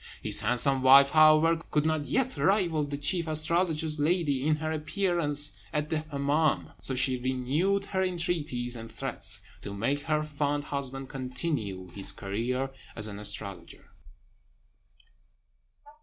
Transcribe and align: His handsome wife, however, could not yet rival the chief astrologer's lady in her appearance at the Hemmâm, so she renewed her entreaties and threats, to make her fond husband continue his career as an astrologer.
His 0.23 0.39
handsome 0.39 0.81
wife, 0.81 1.11
however, 1.11 1.57
could 1.69 1.85
not 1.85 2.05
yet 2.05 2.35
rival 2.35 2.83
the 2.83 2.97
chief 2.97 3.27
astrologer's 3.27 3.99
lady 3.99 4.43
in 4.43 4.55
her 4.55 4.71
appearance 4.71 5.51
at 5.71 5.91
the 5.91 5.97
Hemmâm, 5.97 6.71
so 6.81 6.95
she 6.95 7.17
renewed 7.19 7.85
her 7.85 8.01
entreaties 8.03 8.75
and 8.75 8.91
threats, 8.91 9.41
to 9.61 9.75
make 9.75 9.99
her 9.99 10.23
fond 10.23 10.63
husband 10.63 11.09
continue 11.09 11.91
his 11.91 12.11
career 12.13 12.71
as 12.95 13.05
an 13.05 13.19
astrologer. 13.19 13.91